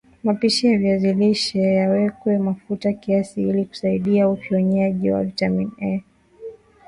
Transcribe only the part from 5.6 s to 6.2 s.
A